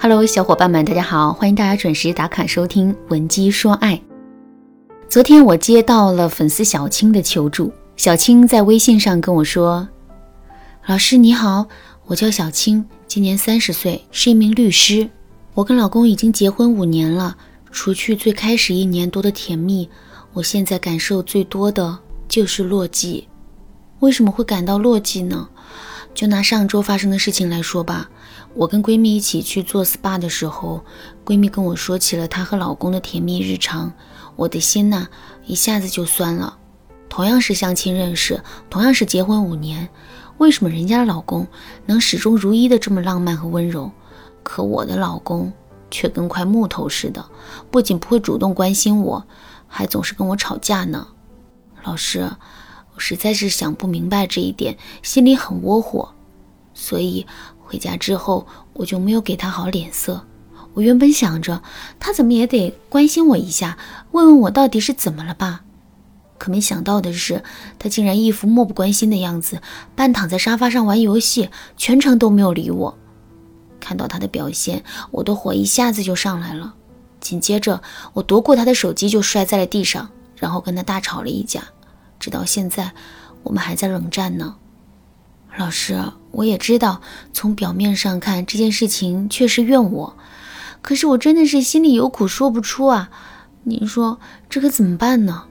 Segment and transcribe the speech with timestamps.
[0.00, 3.96] Hello，小伙伴们，大家好，欢迎大家准时打卡收听《文姬说爱》。
[5.08, 9.88] 昨天我接到了粉丝小青的求助，小青在微信上跟我说
[10.86, 11.66] ：“老师你好，
[12.06, 15.10] 我叫小青，今年三十岁，是一名律师。
[15.52, 17.36] 我跟老公已经结婚五年了，
[17.72, 19.90] 除去最开始一年多的甜蜜，
[20.32, 23.24] 我现在感受最多的就是落寂。
[23.98, 25.48] 为什么会感到落寂呢？
[26.14, 28.10] 就拿上周发生的事情来说吧。”
[28.54, 30.84] 我跟闺蜜一起去做 SPA 的时候，
[31.24, 33.92] 闺蜜跟我说起了她和老公的甜蜜日常，
[34.34, 35.06] 我的心呐
[35.46, 36.58] 一下子就酸了。
[37.08, 39.88] 同样是相亲认识，同样是结婚五年，
[40.38, 41.46] 为什么人家的老公
[41.86, 43.90] 能始终如一的这么浪漫和温柔，
[44.42, 45.52] 可我的老公
[45.90, 47.24] 却跟块木头似的，
[47.70, 49.24] 不仅不会主动关心我，
[49.68, 51.06] 还总是跟我吵架呢？
[51.84, 52.28] 老师，
[52.98, 56.08] 我实在是想不明白这一点，心里很窝火，
[56.74, 57.24] 所以。
[57.60, 60.26] 回家之后，我就没有给他好脸色。
[60.74, 61.62] 我原本想着
[62.00, 63.78] 他怎么也得关心我一下，
[64.10, 65.60] 问问我到底是怎么了吧。
[66.38, 67.44] 可没想到的是，
[67.78, 69.62] 他竟然一副漠不关心的样子，
[69.94, 72.98] 半躺在沙发上玩游戏，全程都没有理我。
[73.78, 76.74] 看到他的表现，我的火一下子就上来了。
[77.20, 77.80] 紧接着，
[78.14, 81.62] 我夺过他的手机就摔在了地上，然后跟他大吵了一架。
[82.18, 82.92] 直到现在，
[83.42, 84.56] 我们还在冷战呢。
[85.56, 87.00] 老师，我也知道，
[87.32, 90.16] 从表面上看这件事情确实怨我，
[90.82, 93.10] 可是我真的是心里有苦说不出啊！
[93.64, 95.44] 您说这可怎么办呢？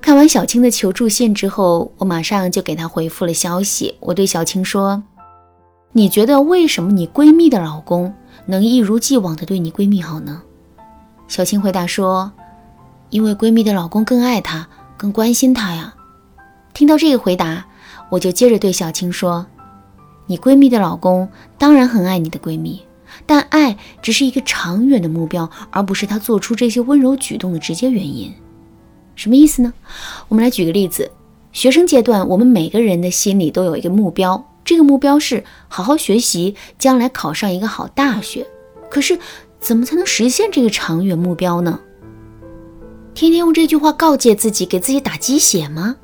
[0.00, 3.96] 看完小青的求助信之后，我马上就给她回复了消息。
[4.00, 5.02] 我对小青说
[5.92, 8.14] ：“你觉得为什么你闺蜜的老公
[8.46, 10.42] 能一如既往的对你闺蜜好呢？”
[11.26, 12.32] 小青回答说
[13.10, 15.94] ：“因为闺蜜的老公更爱她，更关心她呀。”
[16.74, 17.64] 听到这个回答。
[18.08, 19.44] 我就接着对小青说
[20.26, 22.80] ：“你闺蜜的老公当然很爱你的闺蜜，
[23.26, 28.32] 但爱只是一个长远的目标，而不是他做出这些温柔举动的直接原因。
[29.16, 29.74] 什么意思呢？
[30.28, 31.10] 我们来举个例子：
[31.50, 38.46] 学生阶段，我们每个人的心里都有一个目标，这个目标是好好学习，将来考上一个好大学。
[38.88, 39.18] 可是，
[39.58, 41.80] 怎么才能实现这个长远目标呢？
[43.16, 45.96] 天天用这句话告诫自己，给自己打鸡血吗？”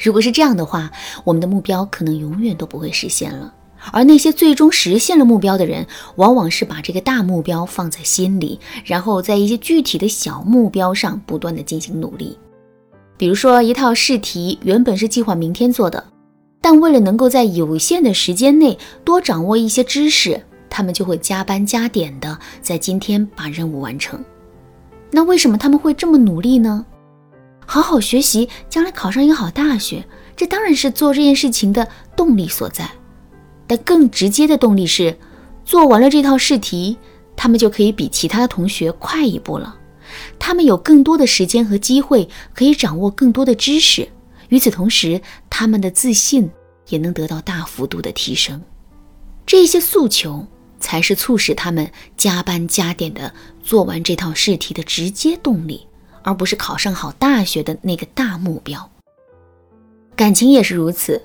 [0.00, 0.92] 如果是这样的话，
[1.24, 3.52] 我们的目标可能永远都不会实现了。
[3.92, 12.38] 而那些最终实现了目标的人，往往是把这个大目标放在心里，然后在一些具体的小目标上不断的进行努力。
[13.16, 16.04] 比如说，一套试题原本是计划明天做的，
[16.60, 20.40] 但为了能够在有限的时间内多掌握一些知识，
[20.70, 24.22] 他们就会加班加点的在今天把任务完成。
[25.16, 26.84] 那为什么他们会这么努力呢？
[27.64, 30.04] 好好学习，将来考上一个好大学，
[30.36, 32.86] 这当然是做这件事情的动力所在。
[33.66, 35.16] 但更直接的动力是，
[35.64, 36.98] 做完了这套试题，
[37.34, 39.74] 他们就可以比其他的同学快一步了。
[40.38, 44.06] 他们有更多的时间和机会，可以掌握更多的知识。
[44.50, 45.18] 与此同时，
[45.48, 46.46] 他们的自信
[46.88, 48.60] 也能得到大幅度的提升。
[49.46, 50.46] 这些诉求
[50.78, 53.32] 才是促使他们加班加点的
[53.62, 55.86] 做完这套试题的直接动力。
[56.22, 58.90] 而不是考上好大学的那个大目标。
[60.16, 61.22] 感情也是如此，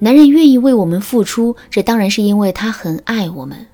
[0.00, 3.66] 男人愿意为我们付出，这当然是因为他很爱我们，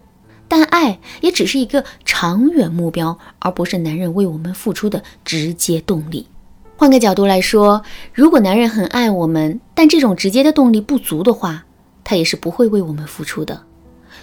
[0.46, 6.28] 但爱也只是一个长远目标，而不是男人为我们付出的直接动力。
[6.76, 7.82] 换个角度来说，
[8.14, 11.64] 如果男人很爱我们，但这种直接的动力不足的话，
[12.04, 13.64] 他也是不会为我们付出的。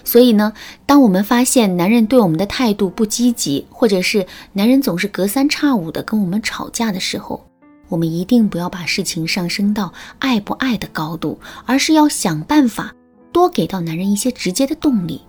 [0.04, 0.52] 所以呢，
[0.86, 7.44] 当我们发现男人对我们的态度不积极，或者是男人总是隔三差五的跟我们吵架的时候，
[7.88, 12.92] 我们一定不要把事情上升到爱不爱的高度，而是要想办法
[13.32, 15.20] 多给到男人一些直接的动力。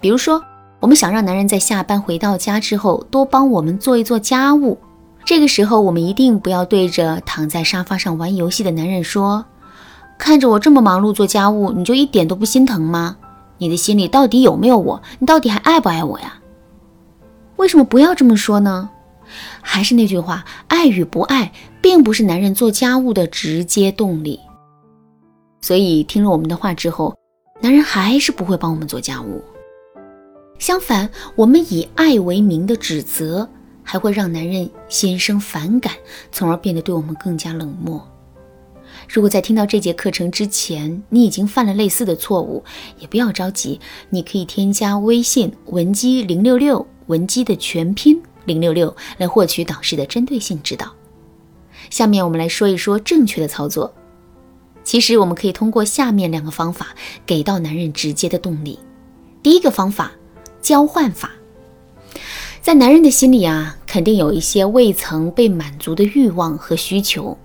[0.00, 0.42] 比如说，
[0.80, 4.78] 我们想让男人在下班回到家之后多帮我们做一做家务，
[5.24, 9.44] 这个时候我们一定不要对着躺在沙发上玩游戏的男人说
[10.18, 13.16] ：“看着我这么忙碌做家务，你就一点都不心疼吗？”
[13.58, 15.02] 你的心里到底有没有我？
[15.18, 16.40] 你到底还爱不爱我呀？
[17.56, 18.90] 为什么不要这么说呢？
[19.60, 24.38] 还是那句话，爱与不爱，并不是男人做家务的直接动力。
[25.60, 27.16] 所以听了我们的话之后，
[27.60, 29.42] 男人还是不会帮我们做家务。
[30.58, 33.48] 相反，我们以爱为名的指责，
[33.82, 35.92] 还会让男人心生反感，
[36.30, 38.06] 从而变得对我们更加冷漠。
[39.08, 42.62] 如果在听到这节课程之前，你已经犯了类似的错误，
[42.98, 43.80] 也不要着急，
[44.10, 50.92] 你可以添加微信文姬零六六，文姬的全拼零六六，来获取导师的针对性指导。
[51.90, 53.92] 下面我们来说一说正确的操作。
[54.82, 56.88] 其实我们可以通过下面两个方法
[57.24, 58.78] 给到男人直接的动力。
[59.42, 60.12] 第一个方法，
[60.60, 61.32] 交换法。
[62.60, 67.36] 在男人的心里啊，肯定有一些未曾被满足的欲望和需求，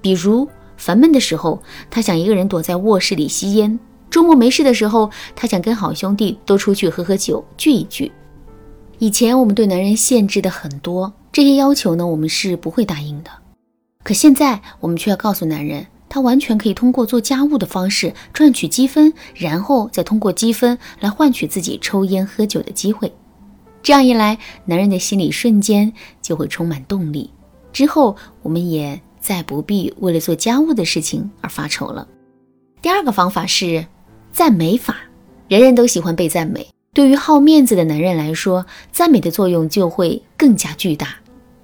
[0.00, 0.48] 比如
[0.78, 3.78] 烦闷的时候，他想一个人躲在卧室里吸烟；
[4.08, 8.10] 周末没事的时候，他想跟好兄弟多出去喝喝酒，聚一聚。
[8.98, 13.30] 以前我们对男人限制的很多，这些要求呢，我们是不会答应的。
[14.02, 23.12] 可现在我们却要告诉男人，他完全可以通过做家务的方式赚取积分，然后再通过积分来换取自己抽烟喝酒的机会。
[23.82, 25.92] 这样一来，男人的心里瞬间
[26.22, 27.30] 就会充满动力。
[27.72, 32.08] 之后，我们也再不必为了做家务的事情而发愁了。
[32.80, 33.84] 第二个方法是
[34.32, 34.96] 赞美法。
[35.48, 41.16] 人人都喜欢被赞美，对于好面子的男人来说，赞美的作用就会更加巨大。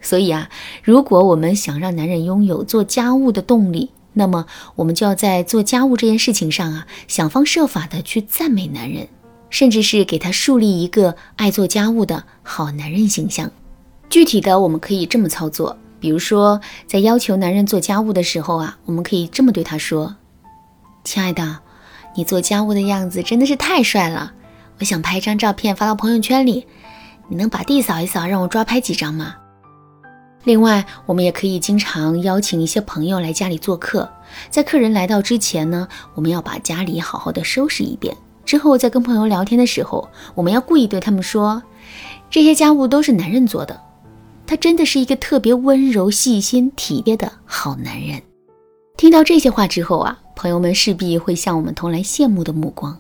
[0.03, 0.51] 所以啊，
[0.83, 4.45] 如果我们想让男人拥有做家务的动力，那么
[4.75, 9.09] 我们就要在做家务这件事情上啊，想方设法的去赞美男人。
[9.49, 13.49] 甚至是给他树立一个爱做家务的好男人形象。
[14.11, 20.17] 具体的，我们可以这么操作：比如说，在要求男人做家务的时候啊，我们可以这么对他说
[21.05, 21.59] ：“亲爱的，
[22.15, 24.33] 你做家务的样子真的是太帅了，
[24.81, 26.67] 我想拍一张照片发到朋友圈里，
[27.29, 29.35] 你能把地扫一扫，让我抓拍几张吗？”
[30.45, 34.07] 另外，我们也可以经常邀请一些朋友来家里做客，
[34.51, 38.15] 在客人来到之前呢，我们要把家里好好的收拾一遍。
[38.45, 41.63] 之后，在跟朋友聊天的时候，我们要故意对他们说，
[42.29, 43.81] 这些家务都是男人做的。
[44.47, 48.21] 他真的是一个特别温柔、细心、体贴的好男人。
[48.97, 52.97] 听到这些话之后啊，朋友们势必会向我们投来羡慕的目光。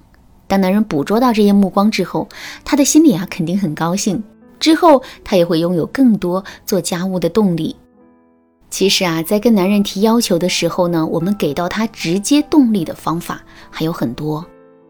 [0.46, 2.28] 当男人捕捉到这些目光之后，
[2.64, 4.22] 他的心里啊肯定很高兴。
[4.58, 7.76] 之后，他也会拥有更多做家务的动力。
[8.70, 14.44] 其实啊，在跟男人提要求的时候呢，我们给到他直接动力的方法还有很多。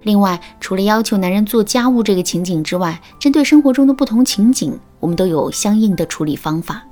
[0.05, 6.83] 另外，除了要求男人做家务这个情景之外，针对生活中的不同情景，我们都有相应的处理方法。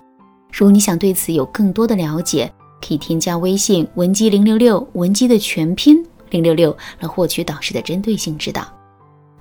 [0.50, 2.50] 如果你想对此有更多的了解，
[2.80, 8.66] 可以添加微信文姬零六六，文姬的全拼零六六，来获取导师的针对性指导。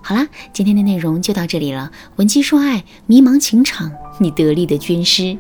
[0.02, 1.90] 好啦，今天的内容就到这里了。
[2.18, 5.38] 文姬说爱，迷茫情场，你得力的军师。